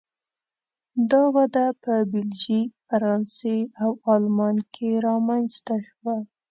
دا 1.11 1.23
وده 1.35 1.65
په 1.83 1.93
بلژیک، 2.11 2.69
فرانسې 2.87 3.57
او 3.81 3.89
آلمان 4.13 4.55
کې 4.73 4.89
رامنځته 5.05 5.75
شوه. 5.87 6.15